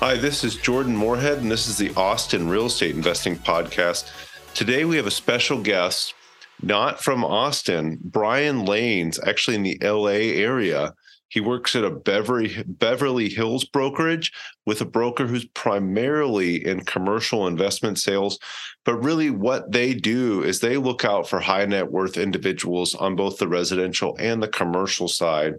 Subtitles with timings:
[0.00, 4.10] Hi, this is Jordan Moorhead, and this is the Austin Real Estate Investing Podcast.
[4.54, 6.14] Today we have a special guest,
[6.62, 10.94] not from Austin, Brian Lanes, actually in the LA area.
[11.28, 14.32] He works at a Beverly, Beverly Hills brokerage
[14.64, 18.38] with a broker who's primarily in commercial investment sales.
[18.86, 23.16] But really, what they do is they look out for high net worth individuals on
[23.16, 25.56] both the residential and the commercial side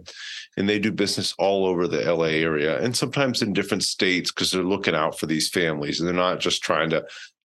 [0.56, 4.50] and they do business all over the LA area and sometimes in different states because
[4.50, 7.04] they're looking out for these families and they're not just trying to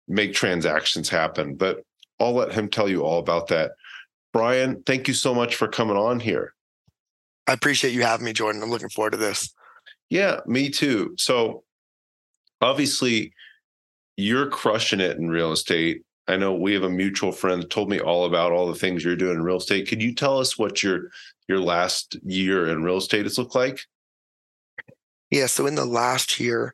[0.07, 1.55] make transactions happen.
[1.55, 1.83] But
[2.19, 3.71] I'll let him tell you all about that.
[4.33, 6.53] Brian, thank you so much for coming on here.
[7.47, 8.61] I appreciate you having me, Jordan.
[8.61, 9.53] I'm looking forward to this.
[10.09, 11.15] Yeah, me too.
[11.17, 11.63] So
[12.61, 13.33] obviously,
[14.15, 16.03] you're crushing it in real estate.
[16.27, 19.03] I know we have a mutual friend that told me all about all the things
[19.03, 19.87] you're doing in real estate.
[19.87, 21.09] Could you tell us what your
[21.51, 23.81] your last year in real estate has looked like?
[25.29, 26.73] Yeah, so in the last year,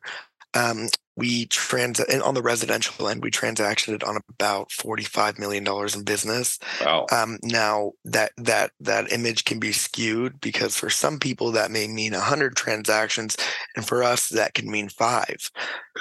[0.54, 5.96] um, we trans and on the residential end, we transacted on about forty-five million dollars
[5.96, 6.60] in business.
[6.80, 7.06] Wow.
[7.10, 11.88] Um, now that that that image can be skewed because for some people that may
[11.88, 13.36] mean hundred transactions,
[13.74, 15.50] and for us that can mean five.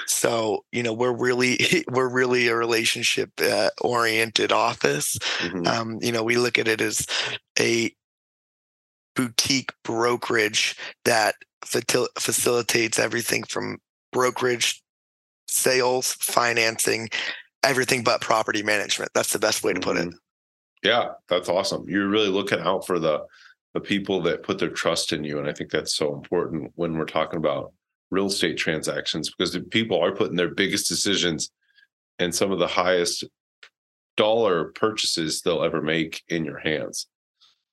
[0.06, 1.58] So you know we're really
[1.90, 5.18] we're really a relationship uh, oriented office.
[5.40, 5.66] Mm-hmm.
[5.66, 7.08] Um, you know we look at it as
[7.60, 7.92] a
[9.18, 13.80] boutique brokerage that facilitates everything from
[14.14, 14.82] brokerage
[15.50, 17.10] sales, financing,
[17.64, 19.12] everything but property management.
[19.14, 20.08] That's the best way to put it.
[20.08, 20.18] Mm-hmm.
[20.84, 21.86] Yeah, that's awesome.
[21.90, 23.26] You're really looking out for the
[23.74, 26.98] the people that put their trust in you, and I think that's so important when
[26.98, 27.74] we're talking about
[28.10, 31.52] real estate transactions because people are putting their biggest decisions
[32.18, 33.26] and some of the highest
[34.16, 37.08] dollar purchases they'll ever make in your hands.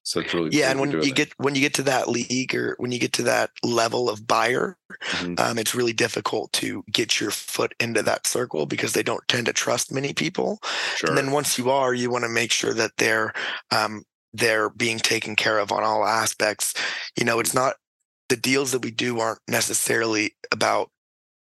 [0.05, 0.71] So it's really yeah.
[0.71, 3.23] And when you get when you get to that league or when you get to
[3.23, 5.35] that level of buyer, mm-hmm.
[5.39, 9.47] um, it's really difficult to get your foot into that circle because they don't tend
[9.47, 10.61] to trust many people.
[10.97, 11.09] Sure.
[11.09, 13.33] And then once you are, you want to make sure that they're
[13.71, 14.05] um,
[14.35, 16.75] they're being taken care of on all aspects.
[17.17, 17.77] You know, it's not
[18.29, 20.91] the deals that we do aren't necessarily about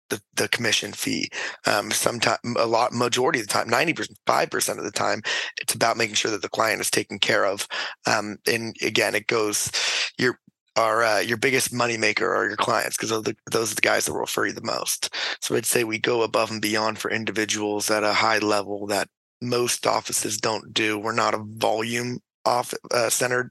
[0.08, 1.28] the, the commission fee.
[1.66, 5.22] Um, sometimes a lot, majority of the time, 95% of the time,
[5.60, 7.66] it's about making sure that the client is taken care of.
[8.06, 9.70] Um, and again, it goes,
[10.18, 10.38] your,
[10.76, 14.12] our, uh, your biggest moneymaker are your clients because those, those are the guys that
[14.12, 15.14] will refer you the most.
[15.40, 19.08] So I'd say we go above and beyond for individuals at a high level that
[19.40, 20.98] most offices don't do.
[20.98, 23.50] We're not a volume off uh, centered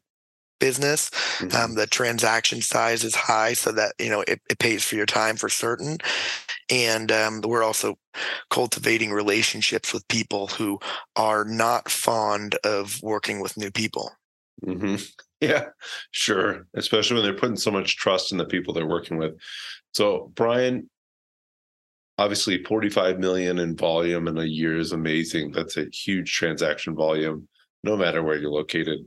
[0.60, 1.10] business.
[1.40, 1.56] Mm-hmm.
[1.56, 5.06] Um, the transaction size is high, so that you know it, it pays for your
[5.06, 5.98] time for certain.
[6.70, 7.98] And um, we're also
[8.50, 10.80] cultivating relationships with people who
[11.16, 14.12] are not fond of working with new people.
[14.66, 14.96] Mm-hmm.
[15.42, 15.66] Yeah,
[16.12, 16.66] sure.
[16.76, 19.34] Especially when they're putting so much trust in the people they're working with.
[19.94, 20.90] So, Brian,
[22.18, 25.52] obviously 45 million in volume in a year is amazing.
[25.52, 27.48] That's a huge transaction volume,
[27.84, 29.00] no matter where you're located.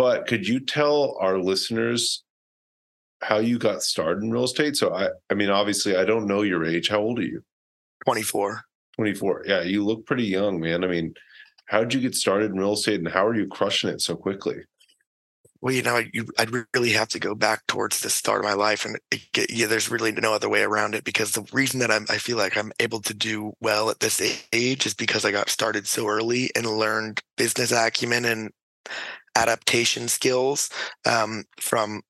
[0.00, 2.24] But could you tell our listeners
[3.20, 4.74] how you got started in real estate?
[4.76, 6.88] So I I mean obviously I don't know your age.
[6.88, 7.42] How old are you?
[8.06, 8.62] 24.
[8.96, 9.42] 24.
[9.46, 10.84] Yeah, you look pretty young, man.
[10.84, 11.12] I mean,
[11.66, 14.16] how did you get started in real estate and how are you crushing it so
[14.16, 14.60] quickly?
[15.60, 18.54] Well, you know, you, I'd really have to go back towards the start of my
[18.54, 21.04] life, and it, yeah, there's really no other way around it.
[21.04, 24.22] Because the reason that I'm, I feel like I'm able to do well at this
[24.54, 28.50] age is because I got started so early and learned business acumen and
[29.40, 30.70] adaptation skills
[31.06, 32.02] um, from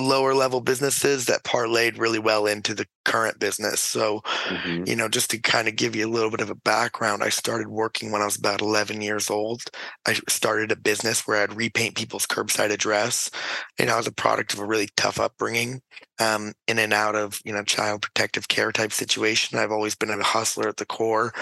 [0.00, 3.80] lower level businesses that parlayed really well into the current business.
[3.80, 4.84] So, mm-hmm.
[4.86, 7.28] you know, just to kind of give you a little bit of a background, I
[7.28, 9.62] started working when I was about 11 years old.
[10.06, 13.30] I started a business where I'd repaint people's curbside address.
[13.78, 15.82] You know, I was a product of a really tough upbringing,
[16.20, 19.58] um, in and out of, you know, child protective care type situation.
[19.58, 21.32] I've always been a hustler at the core.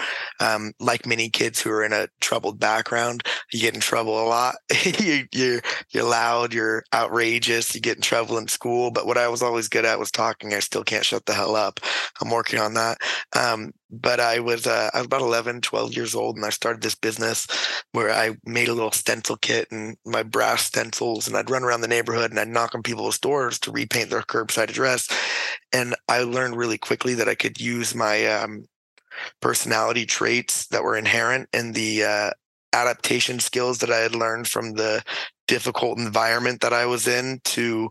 [0.41, 4.27] Um, like many kids who are in a troubled background, you get in trouble a
[4.27, 4.55] lot.
[5.01, 5.61] you, you're,
[5.91, 8.91] you're loud, you're outrageous, you get in trouble in school.
[8.91, 10.55] But what I was always good at was talking.
[10.55, 11.81] I still can't shut the hell up.
[12.21, 12.99] I'm working on that.
[13.37, 16.83] Um, but I was uh, I was about 11, 12 years old, and I started
[16.83, 17.47] this business
[17.93, 21.81] where I made a little stencil kit and my brass stencils, and I'd run around
[21.83, 25.09] the neighborhood and I'd knock on people's doors to repaint their curbside address.
[25.73, 28.67] and I learned really quickly that I could use my um,
[29.41, 32.31] personality traits that were inherent in the uh,
[32.73, 35.03] adaptation skills that I had learned from the
[35.47, 37.91] difficult environment that I was in to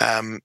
[0.00, 0.40] um,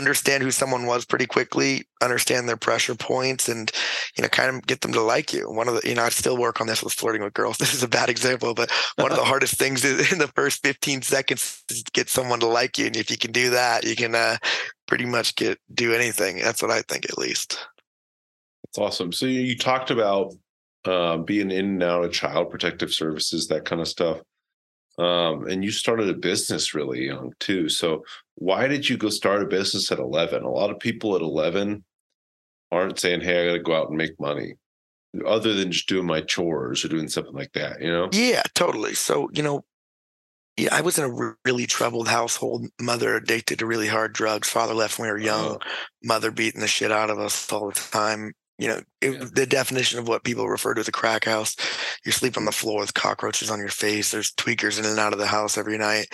[0.00, 3.70] understand who someone was pretty quickly, understand their pressure points, and
[4.16, 5.50] you know, kind of get them to like you.
[5.50, 7.58] One of the, you know, I still work on this with flirting with girls.
[7.60, 11.02] This is a bad example, but one of the hardest things in the first 15
[11.02, 12.86] seconds is to get someone to like you.
[12.86, 14.38] And if you can do that, you can uh,
[14.86, 16.38] pretty much get do anything.
[16.38, 17.58] That's what I think, at least.
[18.64, 19.12] That's awesome.
[19.12, 20.34] So you talked about
[20.84, 24.20] uh, being in and out of child protective services, that kind of stuff.
[24.98, 27.68] Um, and you started a business really young too.
[27.68, 28.04] So
[28.40, 30.42] why did you go start a business at 11?
[30.42, 31.84] A lot of people at 11
[32.72, 34.54] aren't saying, "Hey, I got to go out and make money,"
[35.26, 37.82] other than just doing my chores or doing something like that.
[37.82, 38.08] You know?
[38.12, 38.94] Yeah, totally.
[38.94, 39.62] So you know,
[40.56, 42.66] yeah, I was in a really troubled household.
[42.80, 44.48] Mother addicted to really hard drugs.
[44.48, 45.56] Father left when we were young.
[45.56, 45.70] Uh-huh.
[46.02, 49.26] Mother beating the shit out of us all the time you know it, yeah.
[49.32, 51.56] the definition of what people refer to as a crack house
[52.04, 55.12] you sleep on the floor with cockroaches on your face there's tweakers in and out
[55.12, 56.06] of the house every night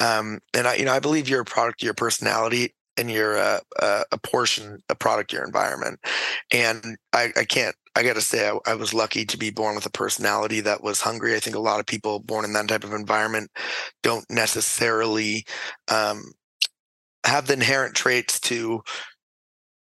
[0.00, 3.36] um, and i you know i believe you're a product of your personality and you're
[3.36, 6.00] a, a, a portion a product of your environment
[6.50, 9.74] and i, I can't I got to say, I, I, was lucky to be born
[9.74, 11.34] with a personality that was hungry.
[11.34, 13.50] I think a lot of people born in that type of environment
[14.04, 15.44] don't necessarily
[15.88, 16.22] um,
[17.24, 18.82] have the inherent traits to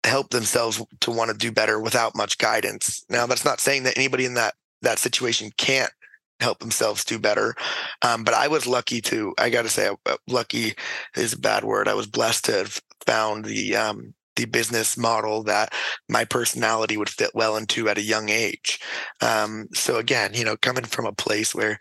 [0.04, 3.04] help themselves to want to do better without much guidance.
[3.08, 5.92] Now, that's not saying that anybody in that that situation can't
[6.40, 7.54] help themselves do better.
[8.02, 10.74] Um, but I was lucky to, I got to say, uh, lucky
[11.16, 11.88] is a bad word.
[11.88, 15.72] I was blessed to have found the, um, the business model that
[16.08, 18.80] my personality would fit well into at a young age.
[19.20, 21.78] Um, so again, you know, coming from a place where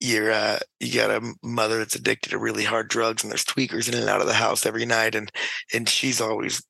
[0.00, 3.88] you're uh, you got a mother that's addicted to really hard drugs and there's tweakers
[3.88, 5.30] in and out of the house every night and
[5.72, 6.60] and she's always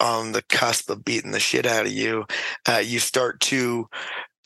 [0.00, 2.24] on the cusp of beating the shit out of you,
[2.68, 3.88] uh, you start to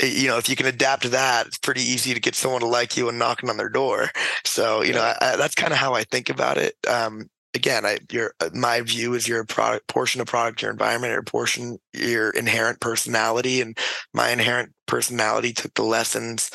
[0.00, 2.60] eh, you know if you can adapt to that it's pretty easy to get someone
[2.60, 4.10] to like you and knocking on their door.
[4.44, 6.74] So you know I, I, that's kind of how i think about it.
[6.88, 11.12] Um, again I, your uh, my view is your product portion of product your environment
[11.12, 13.76] your portion your inherent personality and
[14.14, 16.50] my inherent personality took the lessons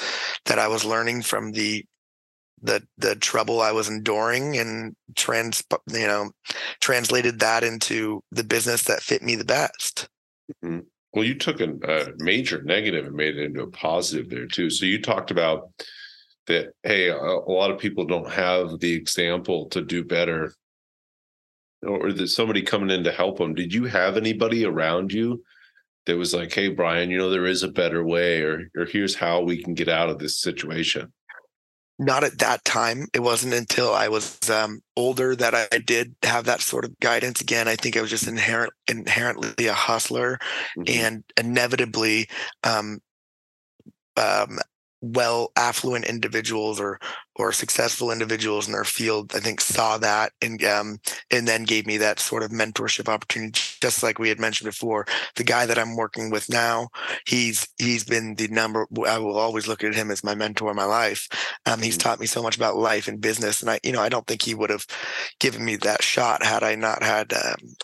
[0.46, 1.86] that i was learning from the
[2.62, 6.32] the the trouble I was enduring and trans you know
[6.82, 10.08] translated that into the business that fit me the best.
[10.64, 10.80] Mm-hmm.
[11.14, 14.70] Well, you took a, a, major negative and made it into a positive there too.
[14.70, 15.70] So you talked about
[16.48, 16.74] that.
[16.84, 20.54] Hey, a, a lot of people don't have the example to do better,
[21.82, 23.56] or that somebody coming in to help them.
[23.56, 25.44] Did you have anybody around you?
[26.06, 29.16] That was like, hey, Brian, you know, there is a better way, or or here's
[29.16, 31.12] how we can get out of this situation
[31.98, 33.08] not at that time.
[33.14, 37.42] It wasn't until I was um, older that I did have that sort of guidance.
[37.42, 40.40] Again, I think I was just inherent, inherently a hustler,
[40.78, 40.84] mm-hmm.
[40.88, 42.28] and inevitably,
[42.64, 43.00] um,
[44.18, 44.60] um,
[45.06, 47.00] well affluent individuals or
[47.36, 50.98] or successful individuals in their field i think saw that and um
[51.30, 55.06] and then gave me that sort of mentorship opportunity just like we had mentioned before
[55.36, 56.88] the guy that i'm working with now
[57.28, 60.76] he's he's been the number i will always look at him as my mentor in
[60.76, 61.28] my life
[61.68, 62.10] um he's mm-hmm.
[62.10, 64.42] taught me so much about life and business and i you know i don't think
[64.42, 64.88] he would have
[65.40, 67.76] given me that shot had i not had um,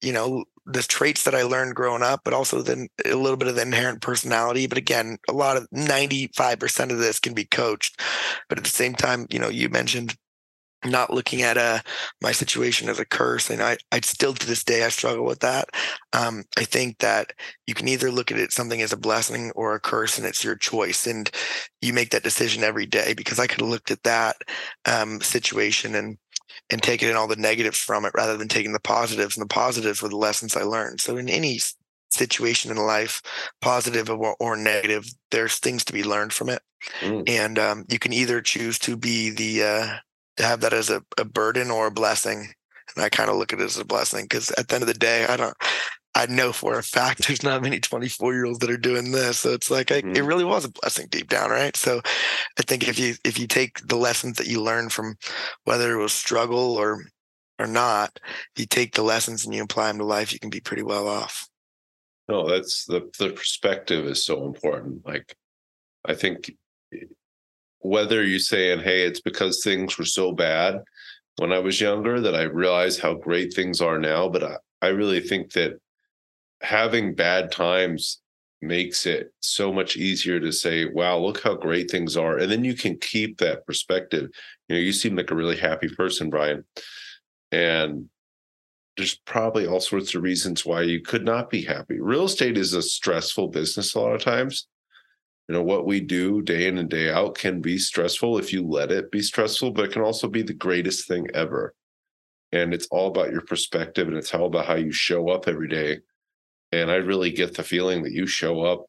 [0.00, 3.48] you know the traits that I learned growing up, but also then a little bit
[3.48, 4.66] of the inherent personality.
[4.66, 8.00] But again, a lot of 95% of this can be coached.
[8.48, 10.16] But at the same time, you know, you mentioned
[10.84, 11.80] not looking at uh,
[12.22, 13.50] my situation as a curse.
[13.50, 15.68] And I, I still to this day, I struggle with that.
[16.12, 17.32] Um, I think that
[17.66, 20.42] you can either look at it something as a blessing or a curse, and it's
[20.42, 21.06] your choice.
[21.06, 21.30] And
[21.82, 24.36] you make that decision every day because I could have looked at that
[24.86, 26.16] um, situation and
[26.70, 29.36] and taking in all the negatives from it rather than taking the positives.
[29.36, 31.00] And the positives were the lessons I learned.
[31.00, 31.60] So in any
[32.10, 33.22] situation in life,
[33.60, 36.62] positive or, or negative, there's things to be learned from it.
[37.00, 37.28] Mm.
[37.28, 39.96] And um, you can either choose to be the uh,
[40.36, 42.52] to have that as a, a burden or a blessing.
[42.96, 44.88] And I kind of look at it as a blessing because at the end of
[44.88, 45.54] the day, I don't
[46.14, 49.40] I know for a fact there's not many 24 year olds that are doing this.
[49.40, 50.16] So it's like I, mm.
[50.16, 51.76] it really was a blessing deep down, right?
[51.76, 52.00] So
[52.58, 55.16] I think if you if you take the lessons that you learn from
[55.64, 57.04] whether it was struggle or
[57.58, 58.18] or not,
[58.56, 61.06] you take the lessons and you apply them to life, you can be pretty well
[61.06, 61.48] off.
[62.28, 65.06] No, that's the the perspective is so important.
[65.06, 65.34] Like
[66.04, 66.52] I think
[67.80, 70.82] whether you're saying, hey, it's because things were so bad
[71.36, 74.88] when I was younger that I realized how great things are now, but I, I
[74.88, 75.80] really think that
[76.62, 78.20] having bad times
[78.62, 82.38] makes it so much easier to say, wow, look how great things are.
[82.38, 84.30] And then you can keep that perspective.
[84.68, 86.64] You know, you seem like a really happy person, Brian.
[87.52, 88.06] And
[88.96, 92.00] there's probably all sorts of reasons why you could not be happy.
[92.00, 94.66] Real estate is a stressful business a lot of times.
[95.48, 98.64] You know, what we do day in and day out can be stressful if you
[98.64, 101.74] let it be stressful, but it can also be the greatest thing ever.
[102.52, 105.68] And it's all about your perspective and it's all about how you show up every
[105.68, 106.00] day.
[106.72, 108.86] And I really get the feeling that you show up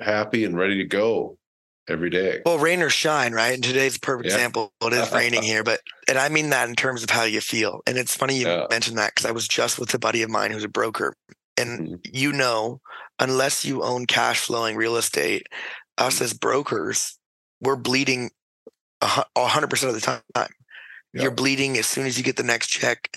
[0.00, 1.38] happy and ready to go
[1.88, 2.42] every day.
[2.44, 3.54] Well, rain or shine, right?
[3.54, 4.34] And today's a perfect yeah.
[4.34, 4.72] example.
[4.82, 7.80] It is raining here, but and I mean that in terms of how you feel.
[7.86, 8.66] And it's funny you yeah.
[8.70, 11.14] mentioned that because I was just with a buddy of mine who's a broker,
[11.56, 11.94] and mm-hmm.
[12.04, 12.80] you know,
[13.18, 15.48] unless you own cash flowing real estate,
[15.98, 16.24] us mm-hmm.
[16.24, 17.18] as brokers,
[17.60, 18.30] we're bleeding
[19.02, 20.50] hundred percent of the time.
[21.12, 23.08] You're bleeding as soon as you get the next check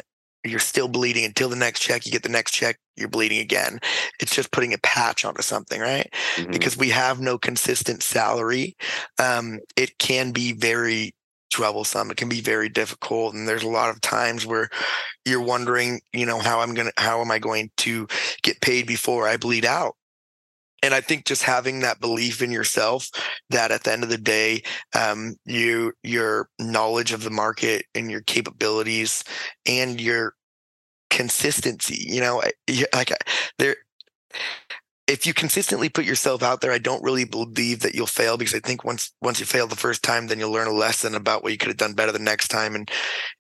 [0.44, 3.80] you're still bleeding until the next check you get the next check you're bleeding again
[4.20, 6.52] it's just putting a patch onto something right mm-hmm.
[6.52, 8.76] because we have no consistent salary
[9.20, 11.14] um, it can be very
[11.50, 14.70] troublesome it can be very difficult and there's a lot of times where
[15.26, 18.06] you're wondering you know how i'm going to how am i going to
[18.44, 19.96] get paid before i bleed out
[20.84, 23.10] and I think just having that belief in yourself
[23.50, 24.62] that at the end of the day,
[24.96, 29.24] um, you your knowledge of the market and your capabilities
[29.66, 30.34] and your
[31.10, 32.44] consistency, you know,
[32.94, 33.12] like
[33.58, 33.76] there.
[35.08, 38.54] If you consistently put yourself out there, I don't really believe that you'll fail because
[38.54, 41.44] I think once once you fail the first time, then you'll learn a lesson about
[41.44, 42.76] what you could have done better the next time.
[42.76, 42.92] And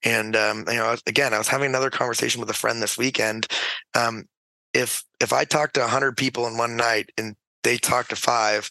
[0.03, 3.47] and um, you know, again, I was having another conversation with a friend this weekend.
[3.95, 4.25] Um,
[4.74, 8.69] if if I talk to 100 people in one night and they talk to five,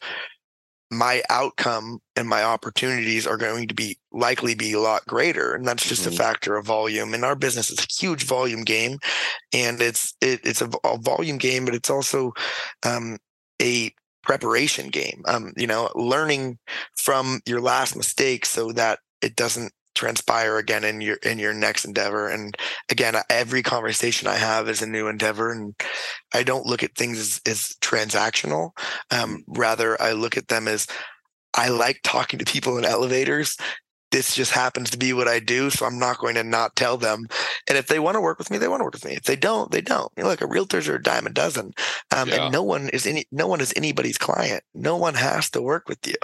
[0.91, 5.55] my outcome and my opportunities are going to be likely be a lot greater.
[5.55, 6.15] And that's just mm-hmm.
[6.15, 7.13] a factor of volume.
[7.13, 8.99] And our business is a huge volume game.
[9.53, 12.33] And it's it, it's a, a, volume game but it's also
[12.85, 13.19] um,
[13.61, 15.23] a preparation game.
[15.27, 16.59] Um, you know learning
[16.97, 21.85] from your last mistake so that it doesn't transpire again in your in your next
[21.85, 22.57] endeavor and
[22.91, 25.75] again every conversation i have is a new endeavor and
[26.35, 28.71] i don't look at things as, as transactional
[29.11, 30.87] um, rather i look at them as
[31.55, 33.57] i like talking to people in elevators
[34.13, 35.69] this just happens to be what I do.
[35.69, 37.27] So I'm not going to not tell them.
[37.69, 39.13] And if they want to work with me, they want to work with me.
[39.13, 40.11] If they don't, they don't.
[40.17, 41.73] You know, like a realtors are a dime a dozen.
[42.17, 42.45] Um, yeah.
[42.45, 44.63] and no one is any, no one is anybody's client.
[44.75, 46.15] No one has to work with you.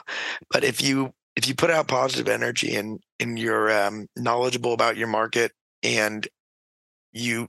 [0.50, 4.96] But if you if you put out positive energy and and you're um, knowledgeable about
[4.96, 6.26] your market and
[7.12, 7.48] you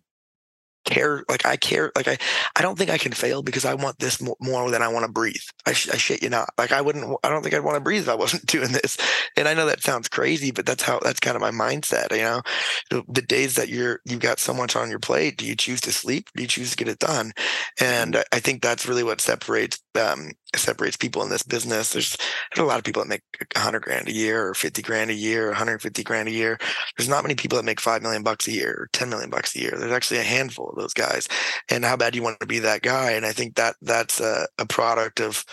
[0.85, 2.17] care like i care like i
[2.57, 5.11] i don't think i can fail because i want this more, than i want to
[5.11, 5.35] breathe.
[5.65, 6.49] I, sh- I shit you not.
[6.57, 8.97] Like i wouldn't i don't think i'd want to breathe if i wasn't doing this.
[9.37, 12.23] And i know that sounds crazy but that's how that's kind of my mindset you
[12.23, 12.41] know?
[12.89, 15.81] The, the days that you're you've got so much on your plate do you choose
[15.81, 16.29] to sleep?
[16.35, 17.31] Do you choose to get it done?
[17.79, 21.93] And i think that's really what separates um separates people in this business.
[21.93, 22.17] There's
[22.53, 23.23] there's a lot of people that make
[23.55, 26.57] 100 grand a year or 50 grand a year 150 grand a year.
[26.97, 29.55] There's not many people that make 5 million bucks a year or 10 million bucks
[29.55, 29.73] a year.
[29.77, 31.27] There's actually a handful of those guys.
[31.69, 33.11] And how bad do you want to be that guy?
[33.11, 35.45] And i think that that's a, a product of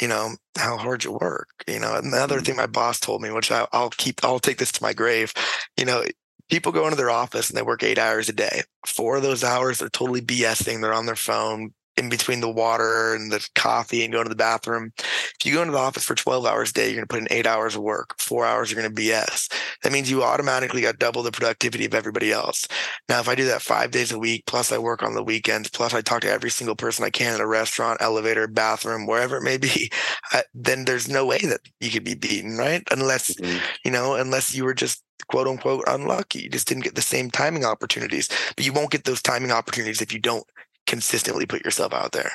[0.00, 1.94] you know how hard you work you know.
[1.96, 2.44] Another mm-hmm.
[2.44, 5.32] thing my boss told me which I, i'll keep i'll take this to my grave
[5.78, 6.04] you know
[6.50, 8.62] people go into their office and they work eight hours a day.
[8.86, 10.80] Four of those hours they're totally bsing.
[10.80, 14.36] They're on their phone in between the water and the coffee and going to the
[14.36, 14.92] bathroom.
[14.96, 17.20] If you go into the office for 12 hours a day, you're going to put
[17.20, 19.52] in eight hours of work, four hours, you're going to BS.
[19.82, 22.66] That means you automatically got double the productivity of everybody else.
[23.08, 25.70] Now, if I do that five days a week, plus I work on the weekends,
[25.70, 29.36] plus I talk to every single person I can at a restaurant, elevator, bathroom, wherever
[29.36, 29.90] it may be,
[30.32, 32.82] I, then there's no way that you could be beaten, right?
[32.90, 33.58] Unless, mm-hmm.
[33.84, 36.40] you know, unless you were just quote unquote unlucky.
[36.40, 38.28] You just didn't get the same timing opportunities.
[38.54, 40.46] But you won't get those timing opportunities if you don't
[40.86, 42.32] consistently put yourself out there.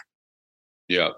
[0.87, 1.09] Yeah.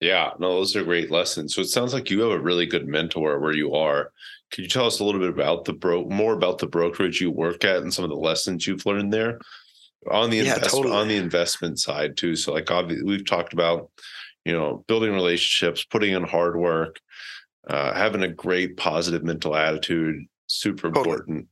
[0.00, 0.30] Yeah.
[0.38, 1.54] No, those are great lessons.
[1.54, 4.12] So it sounds like you have a really good mentor where you are.
[4.50, 7.30] Could you tell us a little bit about the bro more about the brokerage you
[7.30, 9.38] work at and some of the lessons you've learned there?
[10.10, 10.96] On the yeah, investment totally.
[10.96, 12.34] on the investment side too.
[12.34, 13.90] So like obviously we've talked about,
[14.44, 17.00] you know, building relationships, putting in hard work,
[17.68, 21.12] uh, having a great positive mental attitude, super totally.
[21.12, 21.46] important.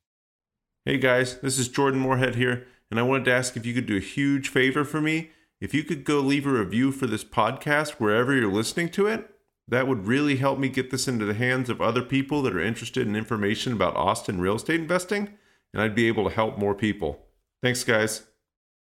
[0.85, 3.87] Hey guys, this is Jordan Moorhead here and I wanted to ask if you could
[3.87, 5.31] do a huge favor for me.
[5.61, 9.31] If you could go leave a review for this podcast wherever you're listening to it,
[9.69, 12.61] that would really help me get this into the hands of other people that are
[12.61, 15.31] interested in information about Austin real estate investing,
[15.73, 17.27] and I'd be able to help more people.
[17.63, 18.27] Thanks, guys.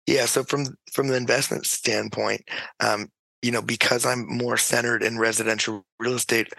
[0.07, 0.27] Yeah.
[0.27, 2.43] So from from the investment standpoint,
[2.79, 3.09] um,
[3.43, 6.53] you know, because I'm more centered in residential real estate,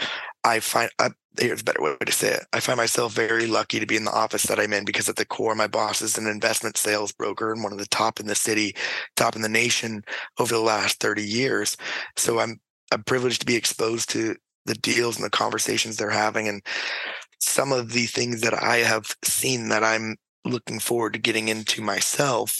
[0.43, 2.45] I find I, here's a better way to say it.
[2.53, 5.15] I find myself very lucky to be in the office that I'm in because at
[5.15, 8.27] the core, my boss is an investment sales broker and one of the top in
[8.27, 8.75] the city,
[9.15, 10.03] top in the nation
[10.39, 11.77] over the last 30 years.
[12.17, 12.59] So I'm
[12.91, 14.35] I'm privileged to be exposed to
[14.65, 16.61] the deals and the conversations they're having and
[17.39, 21.81] some of the things that I have seen that I'm looking forward to getting into
[21.81, 22.59] myself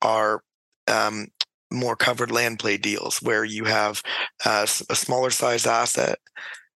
[0.00, 0.42] are
[0.88, 1.28] um,
[1.72, 4.02] more covered land play deals where you have
[4.44, 6.18] uh, a smaller size asset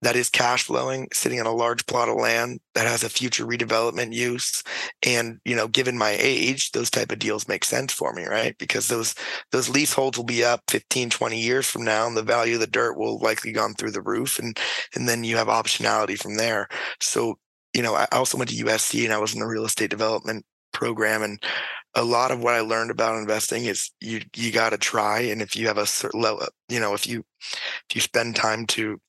[0.01, 3.45] that is cash flowing sitting on a large plot of land that has a future
[3.45, 4.61] redevelopment use
[5.03, 8.55] and you know given my age those type of deals make sense for me right?
[8.59, 9.15] Because those
[9.51, 12.67] those leaseholds will be up 15 20 years from now and the value of the
[12.67, 14.59] dirt will likely gone through the roof and
[14.95, 16.67] and then you have optionality from there.
[17.01, 17.39] So
[17.73, 20.45] you know i also went to usc and i was in the real estate development
[20.75, 21.41] program and
[21.95, 25.41] a lot of what I learned about investing is you you got to try, and
[25.41, 27.23] if you have a certain level, you know, if you
[27.89, 28.99] if you spend time to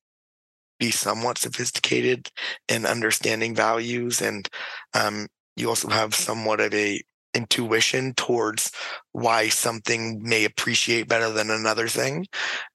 [0.79, 2.31] be somewhat sophisticated
[2.69, 4.49] in understanding values, and
[4.95, 7.03] um, you also have somewhat of a
[7.35, 8.71] intuition towards
[9.13, 12.27] why something may appreciate better than another thing.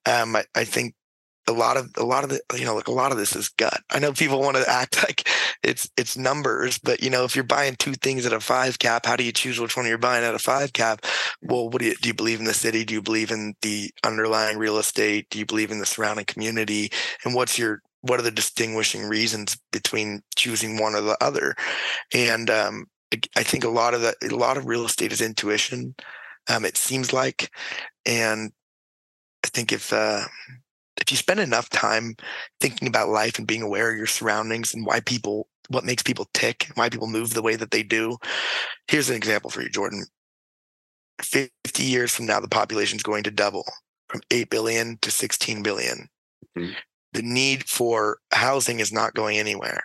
[0.06, 0.94] Um, I, I think
[1.48, 3.48] a lot of a lot of the you know like a lot of this is
[3.48, 3.80] gut.
[3.90, 5.28] I know people want to act like
[5.62, 9.06] it's it's numbers but you know if you're buying two things at a five cap
[9.06, 11.04] how do you choose which one you're buying at a five cap?
[11.42, 12.84] Well what do you do you believe in the city?
[12.84, 15.28] Do you believe in the underlying real estate?
[15.30, 16.90] Do you believe in the surrounding community?
[17.24, 21.54] And what's your what are the distinguishing reasons between choosing one or the other?
[22.12, 22.86] And um,
[23.36, 25.94] i think a lot of that a lot of real estate is intuition
[26.48, 27.50] um, it seems like.
[28.06, 28.52] And
[29.44, 30.24] i think if uh,
[31.02, 32.14] if you spend enough time
[32.60, 36.26] thinking about life and being aware of your surroundings and why people what makes people
[36.32, 38.16] tick why people move the way that they do
[38.88, 40.04] here's an example for you jordan
[41.20, 41.50] 50
[41.82, 43.64] years from now the population is going to double
[44.08, 46.08] from 8 billion to 16 billion.
[46.56, 46.72] Mm-hmm.
[47.12, 49.82] the need for housing is not going anywhere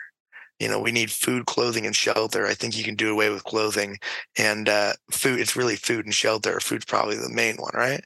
[0.59, 2.45] you know we need food clothing and shelter.
[2.45, 3.97] I think you can do away with clothing
[4.37, 6.59] and uh, food it's really food and shelter.
[6.59, 8.03] Food's probably the main one right?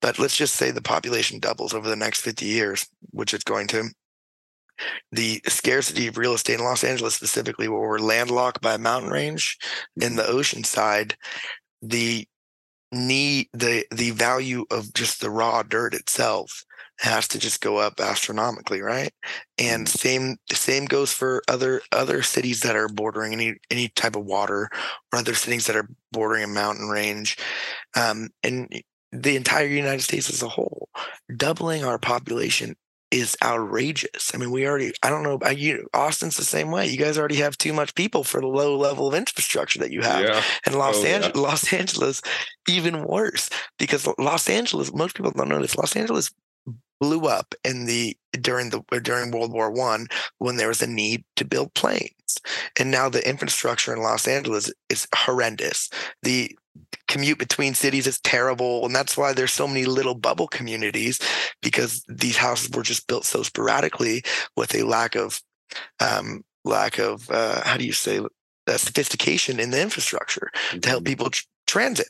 [0.00, 3.68] But let's just say the population doubles over the next 50 years which it's going
[3.68, 3.84] to.
[5.12, 9.10] The scarcity of real estate in los angeles specifically where we're landlocked by a mountain
[9.10, 9.58] range
[10.00, 11.16] in the ocean side
[11.82, 12.26] the
[12.92, 16.64] need the the value of just the raw dirt itself
[16.98, 19.12] has to just go up astronomically, right?
[19.58, 19.98] And mm-hmm.
[19.98, 24.68] same same goes for other other cities that are bordering any any type of water,
[25.12, 27.36] or other cities that are bordering a mountain range,
[27.96, 28.68] um, and
[29.10, 30.88] the entire United States as a whole.
[31.36, 32.76] Doubling our population
[33.12, 34.32] is outrageous.
[34.34, 36.88] I mean, we already, I don't know, you, Austin's the same way.
[36.88, 40.00] You guys already have too much people for the low level of infrastructure that you
[40.00, 40.22] have.
[40.22, 40.42] Yeah.
[40.64, 41.40] And Los, oh, Angeles, yeah.
[41.40, 42.22] Los Angeles,
[42.66, 45.76] even worse because Los Angeles, most people don't know this.
[45.76, 46.32] Los Angeles
[47.00, 50.06] blew up in the during the during World War One
[50.38, 52.38] when there was a need to build planes,
[52.78, 55.90] and now the infrastructure in Los Angeles is horrendous.
[56.22, 56.56] The
[57.08, 61.20] commute between cities is terrible, and that's why there's so many little bubble communities
[61.60, 64.22] because these houses were just built so sporadically
[64.56, 65.40] with a lack of
[66.00, 68.20] um, lack of uh, how do you say
[68.66, 71.10] uh, sophistication in the infrastructure to help mm-hmm.
[71.10, 72.08] people tr- transit.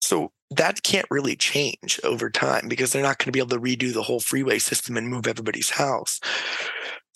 [0.00, 3.58] So that can't really change over time because they're not going to be able to
[3.58, 6.20] redo the whole freeway system and move everybody's house.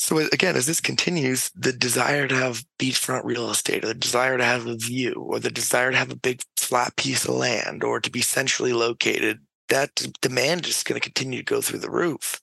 [0.08, 4.38] So again, as this continues, the desire to have beachfront real estate, or the desire
[4.38, 7.84] to have a view, or the desire to have a big flat piece of land,
[7.84, 11.90] or to be centrally located, that demand is going to continue to go through the
[11.90, 12.40] roof.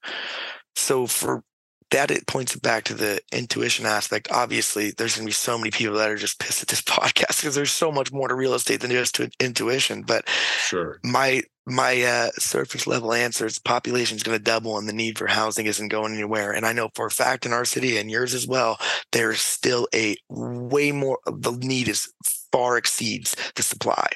[0.76, 1.44] So for
[1.92, 4.28] that it points back to the intuition aspect.
[4.32, 7.42] Obviously, there's going to be so many people that are just pissed at this podcast
[7.42, 10.02] because there's so much more to real estate than just to intuition.
[10.02, 14.88] But sure, my my uh, surface level answer is population is going to double and
[14.88, 16.52] the need for housing isn't going anywhere.
[16.52, 18.80] And I know for a fact in our city and yours as well,
[19.12, 21.20] there's still a way more.
[21.26, 22.12] The need is
[22.52, 24.08] far exceeds the supply.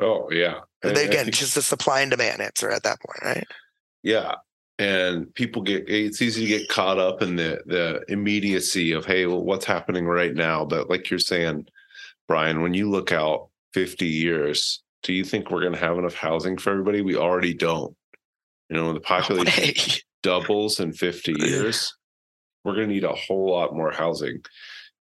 [0.00, 0.60] Oh yeah.
[0.82, 3.46] And again, think, just a supply and demand answer at that point, right?
[4.02, 4.34] Yeah,
[4.78, 9.26] and people get it's easy to get caught up in the the immediacy of hey
[9.26, 10.64] well what's happening right now?
[10.64, 11.66] But like you're saying
[12.26, 16.14] brian when you look out 50 years do you think we're going to have enough
[16.14, 17.02] housing for everybody?
[17.02, 17.94] We already don't.
[18.70, 21.94] You know when the population no doubles in 50 years
[22.64, 24.42] we're going to need a whole lot more housing.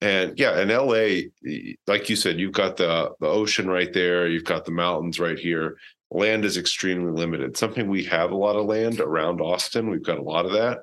[0.01, 4.43] And yeah in la like you said you've got the the ocean right there you've
[4.43, 5.77] got the mountains right here
[6.13, 7.57] land is extremely limited.
[7.57, 9.89] Something we have a lot of land around Austin.
[9.89, 10.79] We've got a lot of that.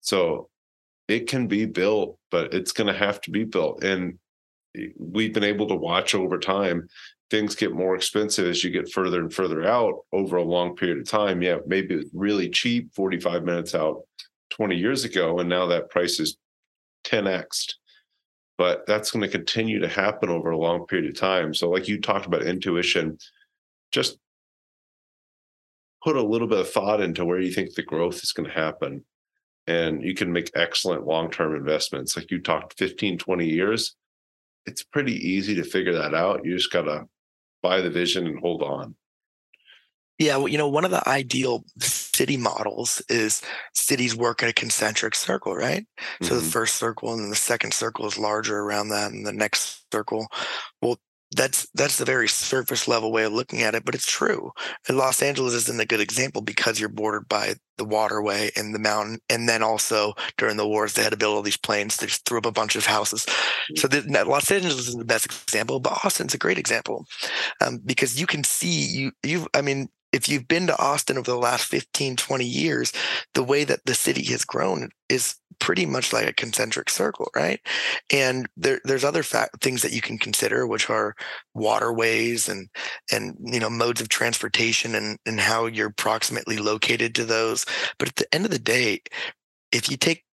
[0.00, 0.48] So
[1.08, 3.84] it can be built, but it's going to have to be built.
[3.84, 4.18] And
[4.98, 6.88] we've been able to watch over time
[7.30, 10.98] things get more expensive as you get further and further out over a long period
[10.98, 11.42] of time.
[11.42, 14.02] Yeah, maybe really cheap 45 minutes out
[14.50, 16.36] 20 years ago, and now that price is
[17.06, 17.74] 10x.
[18.56, 21.54] But that's going to continue to happen over a long period of time.
[21.54, 23.18] So, like you talked about intuition,
[23.90, 24.18] just
[26.04, 28.54] put a little bit of thought into where you think the growth is going to
[28.54, 29.04] happen
[29.66, 33.96] and you can make excellent long-term investments like you talked 15 20 years
[34.66, 36.44] it's pretty easy to figure that out.
[36.44, 37.06] You just gotta
[37.62, 38.94] buy the vision and hold on.
[40.18, 43.42] Yeah, well, you know, one of the ideal city models is
[43.74, 45.82] cities work in a concentric circle, right?
[45.82, 46.24] Mm-hmm.
[46.24, 46.50] So the mm-hmm.
[46.50, 50.28] first circle and then the second circle is larger around that, and the next circle.
[50.80, 50.98] Well,
[51.34, 54.52] that's that's a very surface level way of looking at it, but it's true.
[54.88, 58.78] And Los Angeles isn't a good example because you're bordered by the waterway and the
[58.78, 61.96] mountain, and then also during the wars they had to build all these planes.
[61.96, 63.26] They just threw up a bunch of houses.
[63.72, 63.78] Mm.
[63.78, 67.06] So the, Los Angeles is the best example, but Austin's a great example
[67.60, 69.46] um, because you can see you you.
[69.54, 72.92] I mean, if you've been to Austin over the last 15, 20 years,
[73.34, 77.60] the way that the city has grown is pretty much like a concentric circle, right?
[78.12, 81.16] And there, there's other things that you can consider, which are
[81.52, 82.68] waterways and
[83.10, 87.66] and you know modes of transportation and and how you're approximately located to those.
[87.98, 89.00] But at the end of the day,
[89.72, 90.24] if you take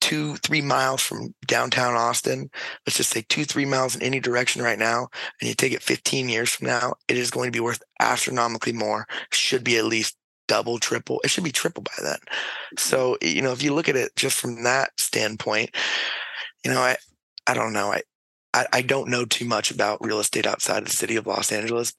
[0.00, 2.50] two, three miles from downtown Austin,
[2.86, 5.08] let's just say two, three miles in any direction right now,
[5.40, 8.72] and you take it 15 years from now, it is going to be worth astronomically
[8.72, 9.06] more.
[9.32, 10.16] Should be at least
[10.48, 11.20] double, triple.
[11.24, 12.18] It should be triple by then.
[12.78, 15.70] So, you know, if you look at it just from that standpoint,
[16.64, 16.96] you know, I,
[17.46, 17.92] I don't know.
[17.92, 18.02] I,
[18.54, 21.52] I, I don't know too much about real estate outside of the city of Los
[21.52, 21.94] Angeles.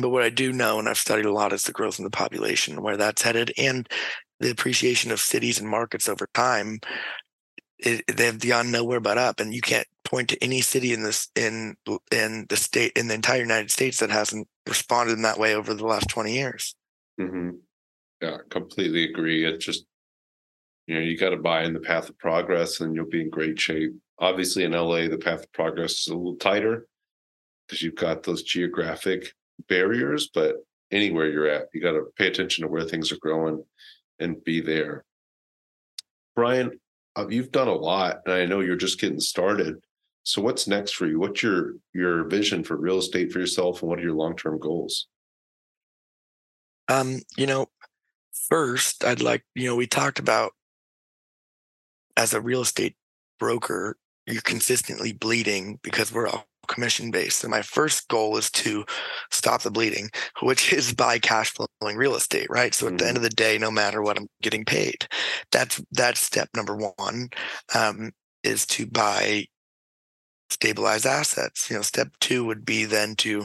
[0.00, 2.10] But what I do know, and I've studied a lot, is the growth in the
[2.10, 3.88] population, where that's headed, and
[4.40, 6.80] the appreciation of cities and markets over time
[7.78, 11.28] it, they've gone nowhere but up and you can't point to any city in this
[11.36, 11.76] in
[12.10, 15.74] in the state in the entire united states that hasn't responded in that way over
[15.74, 16.74] the last 20 years
[17.20, 17.50] mm-hmm.
[18.20, 19.84] yeah completely agree it's just
[20.86, 23.30] you know you got to buy in the path of progress and you'll be in
[23.30, 26.86] great shape obviously in la the path of progress is a little tighter
[27.66, 29.32] because you've got those geographic
[29.68, 30.56] barriers but
[30.90, 33.62] anywhere you're at you got to pay attention to where things are growing
[34.22, 35.04] and be there.
[36.34, 36.80] Brian,
[37.16, 39.76] uh, you've done a lot, and I know you're just getting started.
[40.24, 41.18] So, what's next for you?
[41.18, 44.58] What's your your vision for real estate for yourself, and what are your long term
[44.58, 45.08] goals?
[46.88, 47.66] Um, you know,
[48.48, 50.52] first, I'd like you know we talked about
[52.16, 52.96] as a real estate
[53.38, 53.96] broker,
[54.26, 57.44] you're consistently bleeding because we're all commission based.
[57.44, 58.84] And my first goal is to
[59.30, 62.74] stop the bleeding, which is buy cash flowing real estate, right?
[62.74, 62.96] So at mm-hmm.
[62.98, 63.24] the end mm-hmm.
[63.24, 65.06] of the day, no matter what I'm getting paid,
[65.50, 67.30] that's that's step number one.
[67.74, 69.46] Um, is to buy
[70.50, 71.70] stabilized assets.
[71.70, 73.44] You know, step two would be then to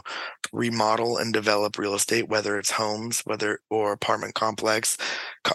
[0.52, 4.98] remodel and develop real estate, whether it's homes, whether or apartment complex,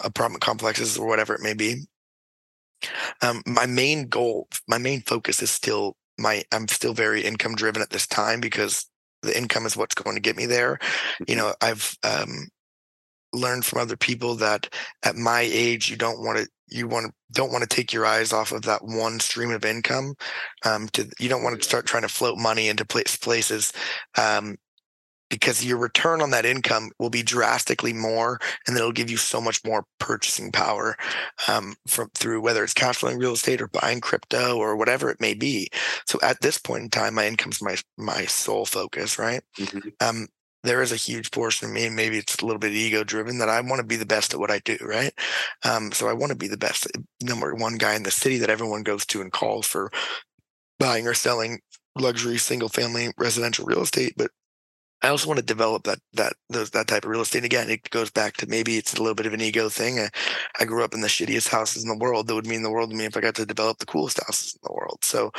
[0.03, 1.85] apartment complexes, or whatever it may be.
[3.21, 7.81] Um, my main goal, my main focus is still my I'm still very income driven
[7.81, 8.85] at this time because
[9.21, 10.79] the income is what's going to get me there.
[11.19, 11.37] You mm-hmm.
[11.37, 12.47] know, I've um,
[13.33, 14.73] learned from other people that
[15.03, 18.05] at my age you don't want to you want to don't want to take your
[18.05, 20.13] eyes off of that one stream of income
[20.65, 23.73] um, to you don't want to start trying to float money into places
[24.17, 24.55] um,
[25.33, 29.41] because your return on that income will be drastically more and it'll give you so
[29.41, 30.95] much more purchasing power
[31.47, 35.19] um, from through whether it's cash flowing real estate or buying crypto or whatever it
[35.19, 35.67] may be
[36.05, 39.89] so at this point in time my income's my my sole focus right mm-hmm.
[40.01, 40.27] um,
[40.63, 43.37] there is a huge portion of me, and maybe it's a little bit ego driven,
[43.39, 45.11] that I want to be the best at what I do, right?
[45.65, 46.87] Um, so I want to be the best
[47.21, 49.91] number one guy in the city that everyone goes to and calls for
[50.79, 51.59] buying or selling
[51.97, 54.13] luxury single family residential real estate.
[54.15, 54.31] But
[55.03, 57.43] I also want to develop that that those, that type of real estate.
[57.43, 59.99] Again, it goes back to maybe it's a little bit of an ego thing.
[59.99, 60.09] I,
[60.61, 62.27] I, grew up in the shittiest houses in the world.
[62.27, 64.55] That would mean the world to me if I got to develop the coolest houses
[64.55, 64.99] in the world.
[65.01, 65.31] So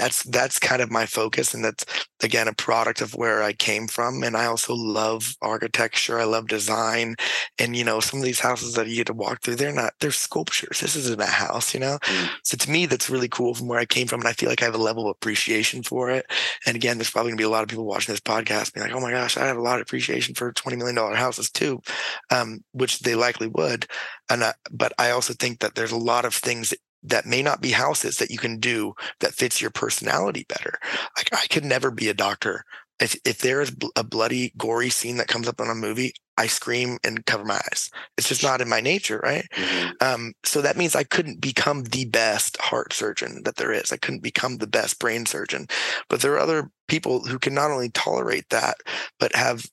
[0.00, 1.84] that's that's kind of my focus, and that's
[2.22, 4.22] again a product of where I came from.
[4.22, 6.18] And I also love architecture.
[6.18, 7.16] I love design,
[7.58, 9.92] and you know some of these houses that you get to walk through, they're not
[10.00, 10.80] they're sculptures.
[10.80, 11.98] This isn't a house, you know.
[12.02, 12.28] Mm.
[12.44, 14.62] So to me, that's really cool from where I came from, and I feel like
[14.62, 16.24] I have a level of appreciation for it.
[16.66, 18.96] And again, there's probably gonna be a lot of people watching this podcast being like,
[18.96, 21.82] "Oh my gosh, I have a lot of appreciation for twenty million dollar houses too,"
[22.30, 23.86] um, which they likely would.
[24.30, 27.60] And uh, but I also think that there's a lot of things that may not
[27.60, 30.78] be houses that you can do that fits your personality better.
[31.16, 32.64] Like I could never be a doctor.
[32.98, 36.46] If if there is a bloody, gory scene that comes up on a movie, I
[36.46, 37.90] scream and cover my eyes.
[38.18, 39.46] It's just not in my nature, right?
[39.56, 39.90] Mm-hmm.
[40.00, 43.92] Um, so that means I couldn't become the best heart surgeon that there is.
[43.92, 45.66] I couldn't become the best brain surgeon.
[46.08, 48.76] But there are other people who can not only tolerate that,
[49.18, 49.66] but have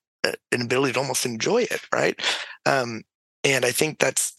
[0.51, 2.19] an ability to almost enjoy it, right?
[2.65, 3.03] Um,
[3.43, 4.35] and I think that's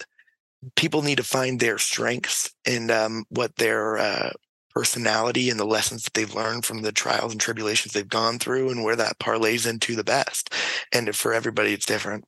[0.77, 4.31] people need to find their strengths and um, what their uh,
[4.71, 8.71] personality and the lessons that they've learned from the trials and tribulations they've gone through
[8.71, 10.53] and where that parlays into the best.
[10.93, 12.25] And for everybody, it's different.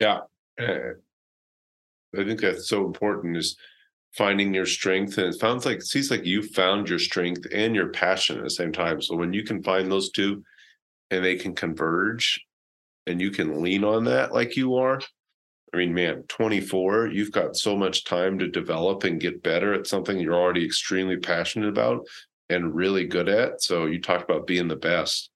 [0.00, 0.20] Yeah.
[0.60, 0.94] Uh,
[2.18, 3.56] I think that's so important is
[4.16, 7.74] finding your strength and it sounds like it seems like you found your strength and
[7.74, 10.44] your passion at the same time so when you can find those two
[11.10, 12.44] and they can converge
[13.06, 15.00] and you can lean on that like you are
[15.72, 19.86] i mean man 24 you've got so much time to develop and get better at
[19.86, 22.06] something you're already extremely passionate about
[22.48, 25.30] and really good at so you talked about being the best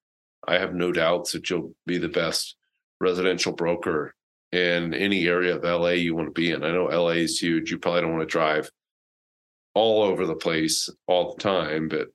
[0.47, 2.57] i have no doubts that you'll be the best
[3.01, 4.15] residential broker
[4.53, 6.65] in any area of LA you want to be in.
[6.65, 7.71] I know LA is huge.
[7.71, 8.71] You probably don't want to drive
[9.75, 12.09] all over the place all the time, but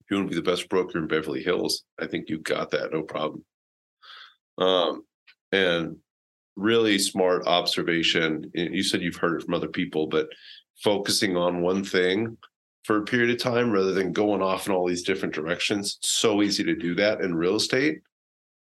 [0.00, 2.70] if you want to be the best broker in Beverly Hills, I think you got
[2.70, 3.44] that, no problem.
[4.58, 5.02] Um,
[5.52, 5.98] and
[6.56, 8.50] really smart observation.
[8.54, 10.28] You said you've heard it from other people, but
[10.82, 12.36] focusing on one thing
[12.84, 15.98] for a period of time rather than going off in all these different directions.
[16.02, 18.00] So easy to do that in real estate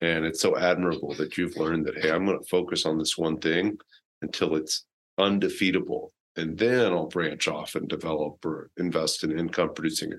[0.03, 3.17] and it's so admirable that you've learned that, hey, I'm going to focus on this
[3.17, 3.77] one thing
[4.21, 4.83] until it's
[5.17, 6.11] undefeatable.
[6.35, 10.11] And then I'll branch off and develop or invest in income producing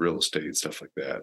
[0.00, 1.22] real estate, stuff like that.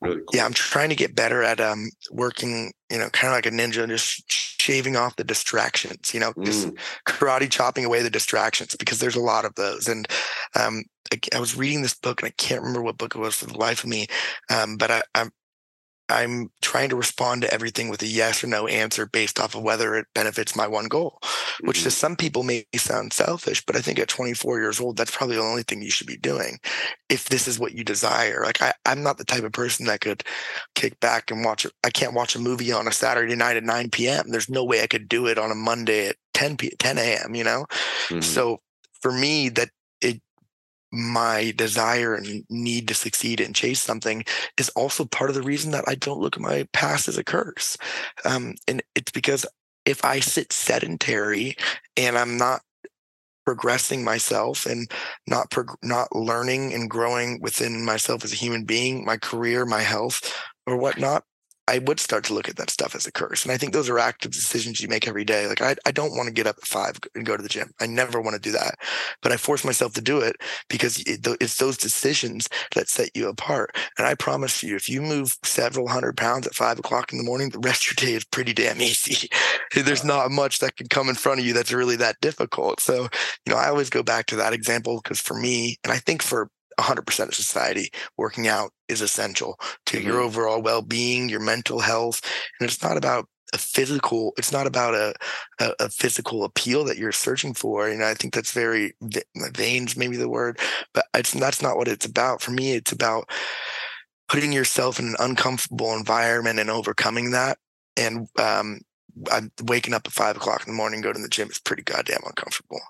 [0.00, 0.26] really cool.
[0.34, 3.50] Yeah, I'm trying to get better at um working, you know, kind of like a
[3.50, 4.30] ninja, just
[4.60, 6.44] shaving off the distractions, you know, mm.
[6.44, 6.68] just
[7.06, 9.88] karate chopping away the distractions because there's a lot of those.
[9.88, 10.06] And
[10.54, 13.34] um I, I, was reading this book and I can't remember what book it was
[13.34, 14.06] for the life of me.
[14.50, 15.30] Um, but I, I'm
[16.08, 19.62] I'm trying to respond to everything with a yes or no answer based off of
[19.62, 21.18] whether it benefits my one goal,
[21.60, 21.84] which mm-hmm.
[21.84, 25.36] to some people may sound selfish, but I think at 24 years old, that's probably
[25.36, 26.58] the only thing you should be doing
[27.08, 28.42] if this is what you desire.
[28.44, 30.24] Like I, I'm not the type of person that could
[30.74, 31.66] kick back and watch.
[31.84, 34.30] I can't watch a movie on a Saturday night at 9 p.m.
[34.30, 37.34] There's no way I could do it on a Monday at 10 p 10 a.m.
[37.34, 37.66] You know,
[38.08, 38.20] mm-hmm.
[38.20, 38.60] so
[39.02, 39.70] for me that
[40.92, 44.24] my desire and need to succeed and chase something
[44.56, 47.24] is also part of the reason that I don't look at my past as a
[47.24, 47.76] curse.
[48.24, 49.44] Um, and it's because
[49.84, 51.56] if I sit sedentary
[51.96, 52.62] and I'm not
[53.44, 54.90] progressing myself and
[55.26, 59.80] not prog- not learning and growing within myself as a human being, my career, my
[59.80, 60.34] health,
[60.66, 61.24] or whatnot,
[61.68, 63.44] I would start to look at that stuff as a curse.
[63.44, 65.46] And I think those are active decisions you make every day.
[65.46, 67.70] Like I, I don't want to get up at five and go to the gym.
[67.78, 68.76] I never want to do that,
[69.20, 70.36] but I force myself to do it
[70.70, 73.76] because it's those decisions that set you apart.
[73.98, 77.24] And I promise you, if you move several hundred pounds at five o'clock in the
[77.24, 79.28] morning, the rest of your day is pretty damn easy.
[79.74, 82.80] There's not much that can come in front of you that's really that difficult.
[82.80, 83.08] So,
[83.44, 86.22] you know, I always go back to that example because for me, and I think
[86.22, 86.48] for
[86.78, 90.06] 100% of society, working out is essential to mm-hmm.
[90.06, 92.20] your overall well being, your mental health.
[92.60, 95.14] And it's not about a physical it's not about a,
[95.60, 98.94] a, a physical appeal that you're searching for and i think that's very
[99.52, 100.58] vain's maybe the word
[100.92, 103.28] but it's that's not what it's about for me it's about
[104.28, 107.56] putting yourself in an uncomfortable environment and overcoming that
[107.96, 108.80] and um,
[109.32, 111.82] i'm waking up at five o'clock in the morning go to the gym is pretty
[111.82, 112.80] goddamn uncomfortable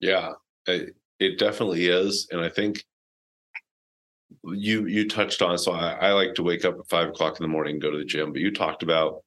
[0.00, 0.32] yeah
[0.66, 2.82] it, it definitely is and i think
[4.44, 7.44] you you touched on so I, I, like to wake up at five o'clock in
[7.44, 9.22] the morning and go to the gym but you talked about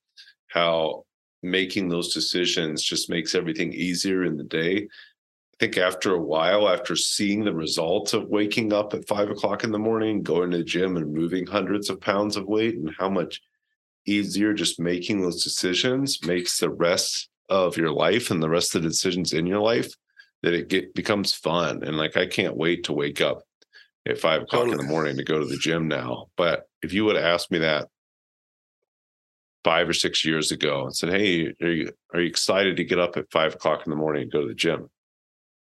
[0.48, 1.06] how
[1.44, 4.78] making those decisions just makes everything easier in the day.
[4.78, 9.64] I think after a while after seeing the results of waking up at five o'clock
[9.64, 12.94] in the morning going to the gym and moving hundreds of pounds of weight and
[12.98, 13.42] how much
[14.08, 18.82] easier just making those decisions makes the rest of your life and the rest of
[18.82, 19.94] the decisions in your life
[20.42, 21.84] that it get, becomes fun.
[21.84, 23.44] And like i can't wait to wake up
[24.08, 24.80] at five o'clock totally.
[24.80, 26.28] in the morning to go to the gym now.
[26.38, 27.88] But if you would have asked me that
[29.64, 33.00] five or six years ago and said, Hey, are you are you excited to get
[33.00, 34.90] up at five o'clock in the morning and go to the gym?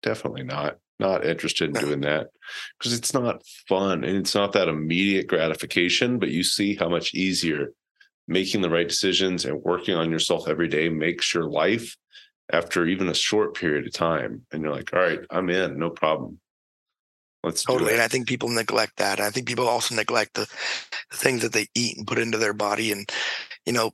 [0.02, 0.78] Definitely not.
[1.00, 2.28] Not interested in doing that
[2.78, 7.14] because it's not fun and it's not that immediate gratification, but you see how much
[7.14, 7.72] easier
[8.28, 11.96] making the right decisions and working on yourself every day makes your life
[12.52, 14.46] after even a short period of time.
[14.52, 16.40] And you're like, all right, I'm in, no problem.
[17.44, 17.94] Let's totally.
[17.94, 19.20] And I think people neglect that.
[19.20, 20.48] I think people also neglect the,
[21.12, 22.92] the things that they eat and put into their body.
[22.92, 23.10] And,
[23.66, 23.92] you know,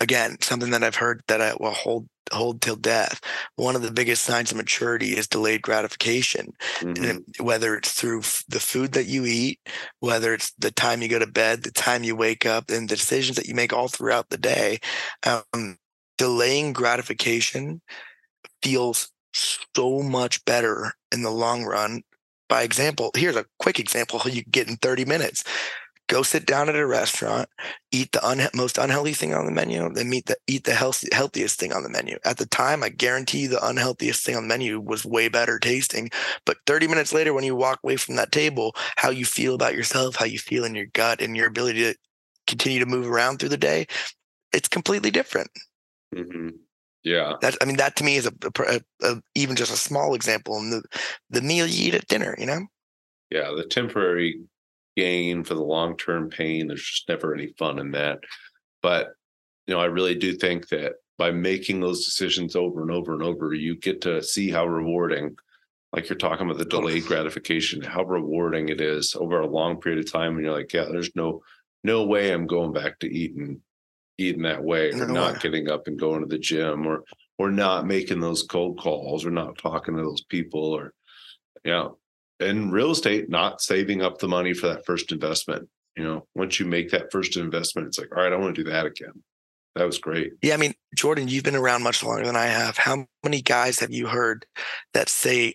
[0.00, 3.22] again, something that I've heard that I will hold hold till death.
[3.56, 6.52] One of the biggest signs of maturity is delayed gratification.
[6.80, 7.44] Mm-hmm.
[7.44, 9.60] whether it's through the food that you eat,
[10.00, 12.96] whether it's the time you go to bed, the time you wake up, and the
[12.96, 14.78] decisions that you make all throughout the day,
[15.26, 15.78] um,
[16.18, 17.80] delaying gratification
[18.62, 22.02] feels so much better in the long run
[22.48, 23.10] by example.
[23.14, 25.44] Here's a quick example you get in 30 minutes.
[26.08, 27.50] Go sit down at a restaurant,
[27.92, 31.08] eat the un- most unhealthy thing on the menu, then meet the eat the healthy,
[31.12, 32.16] healthiest thing on the menu.
[32.24, 36.08] At the time, I guarantee the unhealthiest thing on the menu was way better tasting.
[36.46, 39.74] But 30 minutes later, when you walk away from that table, how you feel about
[39.74, 41.94] yourself, how you feel in your gut, and your ability to
[42.46, 43.86] continue to move around through the day,
[44.54, 45.50] it's completely different.
[46.14, 46.48] Mm-hmm.
[47.04, 47.34] Yeah.
[47.40, 48.32] That I mean, that to me is a,
[48.66, 50.56] a, a, even just a small example.
[50.56, 50.82] And the
[51.30, 52.66] the meal you eat at dinner, you know.
[53.30, 54.40] Yeah, the temporary
[54.96, 56.66] gain for the long term pain.
[56.66, 58.18] There's just never any fun in that.
[58.82, 59.12] But
[59.66, 63.22] you know, I really do think that by making those decisions over and over and
[63.22, 65.36] over, you get to see how rewarding,
[65.92, 66.80] like you're talking about the oh.
[66.80, 70.36] delayed gratification, how rewarding it is over a long period of time.
[70.36, 71.42] And you're like, yeah, there's no
[71.84, 73.60] no way I'm going back to eating
[74.18, 77.04] eating that way or not getting up and going to the gym or
[77.38, 80.92] or not making those cold calls or not talking to those people or
[81.64, 81.96] you know
[82.40, 86.58] in real estate not saving up the money for that first investment you know once
[86.58, 89.22] you make that first investment it's like all right i want to do that again
[89.76, 92.76] that was great yeah i mean jordan you've been around much longer than i have
[92.76, 94.44] how many guys have you heard
[94.92, 95.54] that say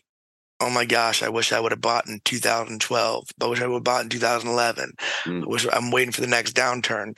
[0.61, 3.27] oh my gosh, I wish I would have bought in 2012.
[3.41, 4.93] I wish I would have bought in 2011.
[5.25, 5.43] Mm.
[5.43, 7.17] I wish I'm waiting for the next downturn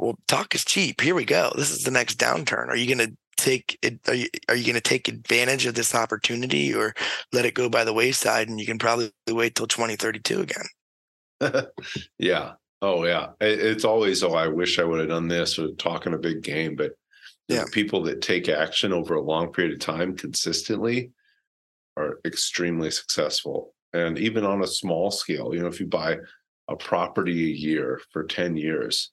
[0.00, 1.00] well, talk is cheap.
[1.00, 1.52] Here we go.
[1.54, 2.68] This is the next downturn.
[2.68, 4.00] Are you going to take it?
[4.08, 6.94] Are you, are you going to take advantage of this opportunity or
[7.32, 8.48] let it go by the wayside?
[8.48, 11.66] And you can probably wait till 2032 again.
[12.18, 12.52] yeah.
[12.80, 13.28] Oh, yeah.
[13.42, 16.76] It's always, oh, I wish I would have done this or talking a big game.
[16.76, 16.92] But
[17.48, 17.64] yeah.
[17.70, 21.10] people that take action over a long period of time consistently
[21.98, 23.74] are extremely successful.
[23.92, 26.16] And even on a small scale, you know, if you buy
[26.68, 29.10] a property a year for 10 years,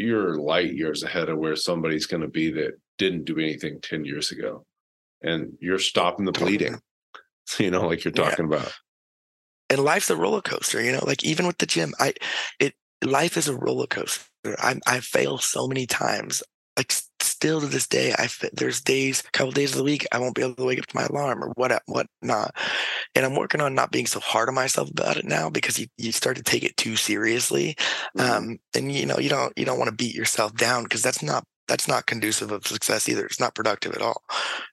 [0.00, 4.04] you're light years ahead of where somebody's going to be that didn't do anything 10
[4.04, 4.64] years ago.
[5.22, 6.80] And you're stopping the bleeding.
[7.58, 8.58] You know like you're talking yeah.
[8.58, 8.72] about.
[9.70, 12.14] And life's a roller coaster you know like even with the gym i
[12.60, 14.24] it life is a roller coaster.
[14.46, 16.44] I i fail so many times
[16.80, 20.18] like still to this day, I there's days, a couple days of the week, I
[20.18, 22.54] won't be able to wake up to my alarm or what, what not.
[23.14, 25.88] And I'm working on not being so hard on myself about it now because you,
[25.98, 27.76] you start to take it too seriously.
[28.16, 28.20] Mm-hmm.
[28.50, 31.22] Um, and you know, you don't, you don't want to beat yourself down because that's
[31.22, 33.26] not, that's not conducive of success either.
[33.26, 34.22] It's not productive at all.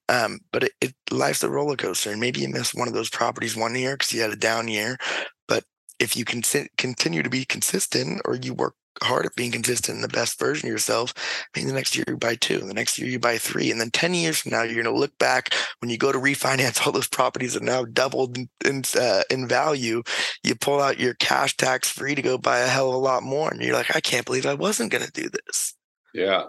[0.07, 3.09] Um, but it, it, life's a roller coaster and maybe you miss one of those
[3.09, 4.97] properties one year because you had a down year,
[5.45, 5.65] but
[5.99, 6.41] if you can
[6.77, 10.67] continue to be consistent or you work hard at being consistent in the best version
[10.67, 11.13] of yourself,
[11.55, 13.91] maybe the next year you buy two, the next year you buy three, and then
[13.91, 16.91] 10 years from now, you're going to look back when you go to refinance all
[16.91, 20.03] those properties that now doubled in, in, uh, in value.
[20.43, 23.23] You pull out your cash tax free to go buy a hell of a lot
[23.23, 23.51] more.
[23.51, 25.75] And you're like, I can't believe I wasn't going to do this.
[26.13, 26.45] Yeah.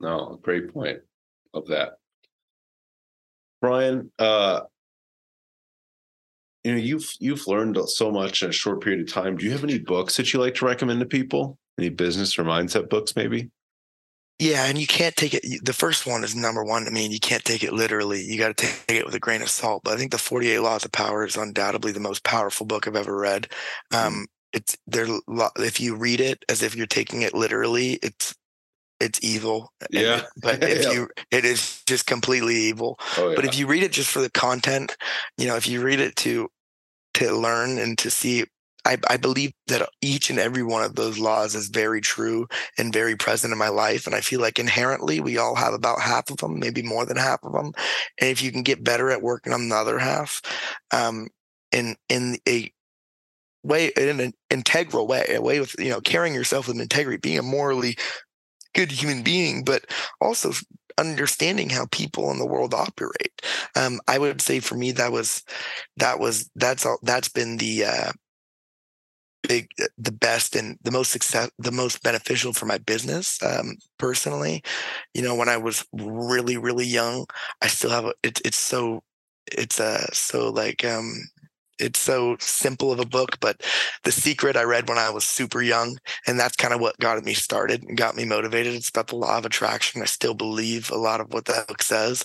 [0.00, 0.98] No, great point.
[1.54, 1.94] of that.
[3.62, 4.60] Brian, uh,
[6.66, 9.52] you know you've you've learned so much in a short period of time do you
[9.52, 13.16] have any books that you like to recommend to people any business or mindset books,
[13.16, 13.50] maybe?
[14.38, 15.64] Yeah, and you can't take it.
[15.64, 16.86] The first one is number one.
[16.86, 18.22] I mean, you can't take it literally.
[18.22, 19.82] You got to take it with a grain of salt.
[19.82, 22.86] But I think the Forty Eight Laws of Power is undoubtedly the most powerful book
[22.86, 23.48] I've ever read.
[23.94, 25.06] Um, it's there.
[25.56, 28.34] If you read it as if you're taking it literally, it's
[29.00, 29.72] it's evil.
[29.90, 30.22] Yeah.
[30.42, 30.92] but if yeah.
[30.92, 32.98] you, it is just completely evil.
[33.16, 33.36] Oh, yeah.
[33.36, 34.96] But if you read it just for the content,
[35.38, 36.48] you know, if you read it to
[37.14, 38.44] to learn and to see
[38.86, 42.46] I, I, believe that each and every one of those laws is very true
[42.78, 44.06] and very present in my life.
[44.06, 47.16] And I feel like inherently we all have about half of them, maybe more than
[47.16, 47.72] half of them.
[48.20, 50.40] And if you can get better at working on the other half,
[50.92, 51.28] um,
[51.72, 52.72] in in a
[53.62, 57.38] way, in an integral way, a way with you know carrying yourself with integrity, being
[57.38, 57.96] a morally
[58.74, 59.84] good human being, but
[60.20, 60.52] also
[60.98, 63.42] understanding how people in the world operate.
[63.74, 65.42] Um, I would say for me that was
[65.96, 68.12] that was that's all that's been the uh,
[69.46, 74.62] big the best and the most success the most beneficial for my business um, personally.
[75.14, 77.26] You know when i was really really young
[77.62, 79.02] i still have a, it, it's so
[79.52, 81.12] it's uh so like um
[81.78, 83.62] it's so simple of a book but
[84.04, 87.22] the secret i read when i was super young and that's kind of what got
[87.24, 88.74] me started and got me motivated.
[88.74, 90.02] It's about the law of attraction.
[90.02, 92.24] I still believe a lot of what that book says.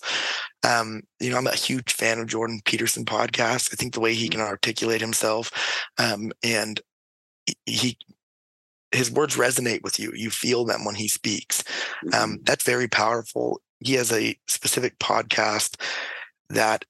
[0.63, 3.73] Um, you know, I'm a huge fan of Jordan Peterson podcast.
[3.73, 5.51] I think the way he can articulate himself
[5.97, 6.79] um, and
[7.65, 7.97] he
[8.91, 10.11] his words resonate with you.
[10.13, 11.63] You feel them when he speaks.
[12.03, 12.35] Um, mm-hmm.
[12.43, 13.61] That's very powerful.
[13.79, 15.81] He has a specific podcast
[16.49, 16.85] that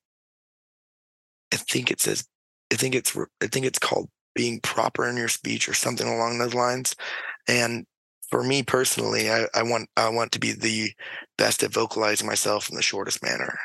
[1.53, 2.27] I think it says,
[2.71, 6.39] I think it's, I think it's called being proper in your speech or something along
[6.39, 6.95] those lines.
[7.47, 7.85] And
[8.29, 10.91] for me personally, I, I want, I want to be the
[11.37, 13.59] best at vocalizing myself in the shortest manner.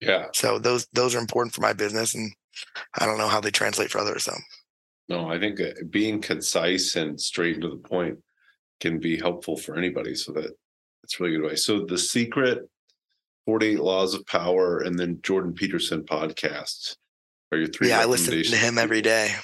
[0.00, 0.26] Yeah.
[0.34, 2.14] So those, those are important for my business.
[2.14, 2.32] And
[2.98, 4.36] I don't know how they translate for others though.
[5.08, 8.18] No, I think uh, being concise and straight and to the point
[8.80, 10.14] can be helpful for anybody.
[10.14, 10.50] So that
[11.02, 11.64] that's really good advice.
[11.64, 12.68] So the secret
[13.46, 16.96] 48 Laws of Power and then Jordan Peterson podcasts
[17.52, 17.88] are your three.
[17.88, 19.34] Yeah, I listen to him every day.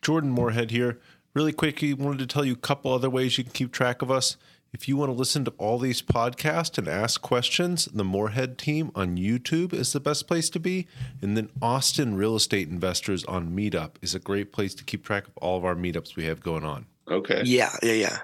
[0.00, 1.00] Jordan Moorhead here.
[1.34, 4.10] Really quickly, wanted to tell you a couple other ways you can keep track of
[4.10, 4.36] us.
[4.72, 8.90] If you want to listen to all these podcasts and ask questions, the Moorhead team
[8.94, 10.86] on YouTube is the best place to be.
[11.20, 15.26] And then Austin Real Estate Investors on Meetup is a great place to keep track
[15.26, 16.86] of all of our meetups we have going on.
[17.10, 17.42] Okay.
[17.44, 18.18] Yeah, yeah, yeah.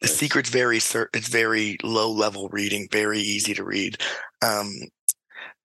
[0.00, 0.16] The nice.
[0.16, 3.96] secret's very it's very low level reading, very easy to read.
[4.42, 4.72] Um,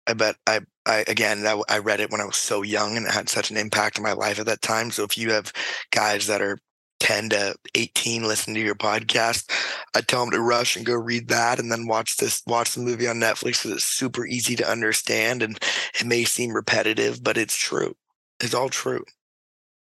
[0.06, 3.12] I bet I, I again, I read it when I was so young and it
[3.12, 4.92] had such an impact on my life at that time.
[4.92, 5.52] So if you have
[5.92, 6.60] guys that are
[7.00, 9.50] 10 to 18 listen to your podcast.
[9.96, 12.82] I tell them to rush and go read that and then watch this watch the
[12.82, 15.58] movie on netflix because it's super easy to understand and
[16.00, 17.96] it may seem repetitive but it's true.
[18.40, 19.04] It's all true.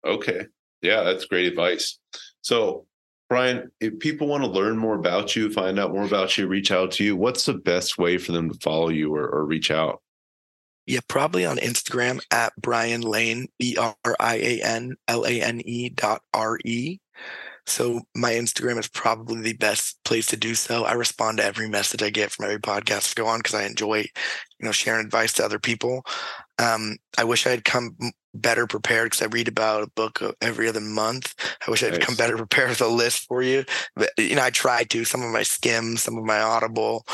[0.06, 0.46] Okay.
[0.82, 2.00] Yeah that's great advice.
[2.42, 2.86] So
[3.30, 6.72] brian if people want to learn more about you find out more about you reach
[6.72, 9.72] out to you what's the best way for them to follow you or, or reach
[9.72, 10.02] out?
[10.88, 15.62] Yeah, probably on Instagram at Brian Lane, B R I A N L A N
[15.66, 17.00] E dot R E.
[17.68, 20.86] So my Instagram is probably the best place to do so.
[20.86, 23.66] I respond to every message I get from every podcast to go on because I
[23.66, 26.06] enjoy, you know, sharing advice to other people.
[26.60, 27.98] Um, I wish I had come
[28.34, 31.34] better prepared because I read about a book every other month.
[31.66, 33.66] I wish I'd come better prepared with a list for you.
[33.96, 35.04] But you know, I try to.
[35.04, 37.06] Some of my skim, some of my Audible.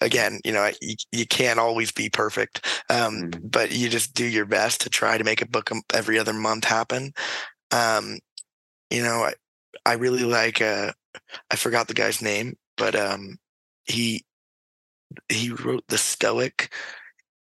[0.00, 3.46] Again, you know, you, you can't always be perfect, um, mm-hmm.
[3.48, 6.64] but you just do your best to try to make a book every other month
[6.64, 7.12] happen.
[7.70, 8.18] Um,
[8.90, 9.32] you know, I,
[9.84, 10.92] I really like uh
[11.50, 13.38] I forgot the guy's name, but um
[13.84, 14.24] he
[15.28, 16.72] he wrote the Stoic.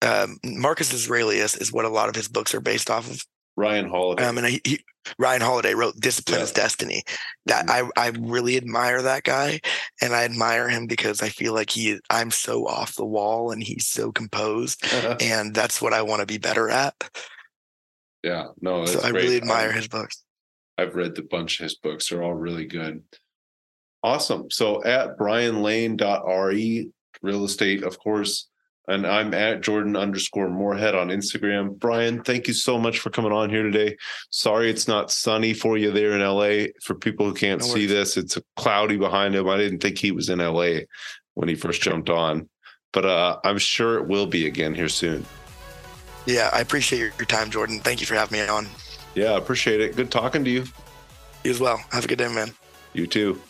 [0.01, 3.25] Um, Marcus Aurelius is what a lot of his books are based off of.
[3.55, 4.23] Ryan Holiday.
[4.23, 4.79] Um, and he, he,
[5.19, 6.43] Ryan Holiday wrote "Discipline yeah.
[6.45, 7.03] is Destiny."
[7.45, 7.89] That mm-hmm.
[7.97, 9.59] I I really admire that guy,
[10.01, 13.61] and I admire him because I feel like he I'm so off the wall and
[13.61, 14.83] he's so composed,
[15.21, 16.95] and that's what I want to be better at.
[18.23, 19.23] Yeah, no, so I great.
[19.23, 20.23] really admire um, his books.
[20.81, 22.09] I've read the bunch of his books.
[22.09, 23.03] They're all really good.
[24.03, 24.49] Awesome.
[24.49, 26.89] So at brianlane.re,
[27.21, 28.47] real estate, of course.
[28.87, 31.77] And I'm at Jordan underscore Moorhead on Instagram.
[31.77, 33.95] Brian, thank you so much for coming on here today.
[34.31, 36.71] Sorry it's not sunny for you there in LA.
[36.83, 39.47] For people who can't no see this, it's cloudy behind him.
[39.47, 40.79] I didn't think he was in LA
[41.35, 42.49] when he first jumped on,
[42.91, 45.25] but uh, I'm sure it will be again here soon.
[46.25, 47.79] Yeah, I appreciate your, your time, Jordan.
[47.79, 48.67] Thank you for having me on.
[49.15, 49.95] Yeah, appreciate it.
[49.95, 50.63] Good talking to you.
[51.43, 51.83] You as well.
[51.91, 52.53] Have a good day, man.
[52.93, 53.41] You too.